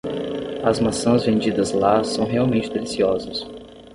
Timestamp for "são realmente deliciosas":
2.03-3.45